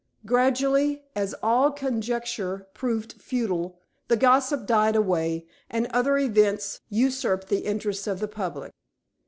[0.25, 7.59] Gradually, as all conjecture proved futile, the gossip died away, and other events usurped the
[7.65, 8.71] interest of the public.